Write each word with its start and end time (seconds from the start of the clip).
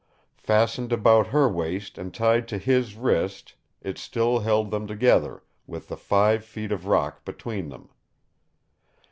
Fastened 0.39 0.91
about 0.91 1.27
her 1.27 1.47
waist 1.47 1.99
and 1.99 2.11
tied 2.11 2.47
to 2.47 2.57
his 2.57 2.95
wrist, 2.95 3.53
it 3.83 3.99
still 3.99 4.39
held 4.39 4.71
them 4.71 4.87
together 4.87 5.43
with 5.67 5.89
the 5.89 5.95
five 5.95 6.43
feet 6.43 6.71
of 6.71 6.87
rock 6.87 7.23
between 7.23 7.69
them. 7.69 7.87